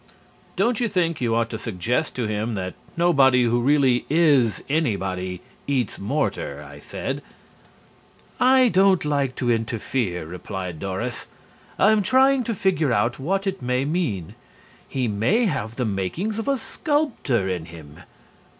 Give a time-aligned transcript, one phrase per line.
[0.55, 5.41] "Don't you think you ought to suggest to him that nobody who really is anybody
[5.67, 7.21] eats mortar?" I said.
[8.39, 11.27] "I don't like to interfere," replied Doris.
[11.77, 14.33] "I'm trying to figure out what it may mean.
[14.87, 17.97] He may have the makings of a sculptor in him."